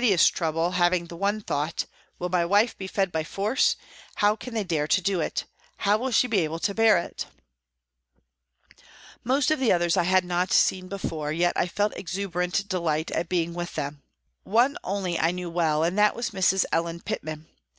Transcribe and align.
216 0.00 0.32
PRISONS 0.32 0.32
AND 0.32 0.38
PRISONERS 0.40 0.52
trouble, 0.54 0.82
having 0.82 1.06
the 1.06 1.16
one 1.16 1.40
thought" 1.42 1.84
Will 2.18 2.28
my 2.30 2.42
wife 2.42 2.74
be 2.78 2.86
fed 2.86 3.12
by 3.12 3.22
force 3.22 3.76
how 4.14 4.34
can 4.34 4.54
they 4.54 4.64
dare 4.64 4.86
to 4.88 5.00
do 5.02 5.20
it? 5.20 5.44
How 5.76 5.98
will 5.98 6.10
she 6.10 6.26
be 6.26 6.38
able 6.38 6.58
to 6.60 6.72
bear 6.72 6.96
it?" 6.96 7.26
Most 9.24 9.50
of 9.50 9.58
the 9.60 9.72
others 9.72 9.98
I 9.98 10.04
had 10.04 10.24
not 10.24 10.52
seen 10.52 10.88
before, 10.88 11.32
yet 11.32 11.52
I 11.54 11.66
felt 11.66 11.94
exuberant 11.98 12.66
delight 12.66 13.10
at 13.10 13.28
being 13.28 13.52
with 13.52 13.74
them. 13.74 14.02
One 14.42 14.78
only 14.82 15.18
I 15.18 15.32
knew 15.32 15.50
well, 15.50 15.82
and 15.82 15.98
that 15.98 16.16
was 16.16 16.32
Miss 16.32 16.64
Ellen 16.72 17.00
Pitman. 17.02 17.46